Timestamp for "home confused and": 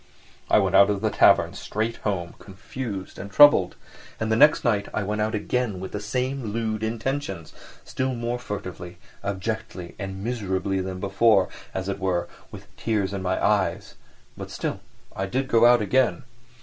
1.97-3.31